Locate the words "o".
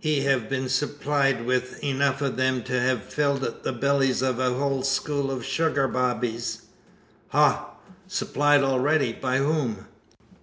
2.20-2.28, 4.22-4.32, 5.30-5.40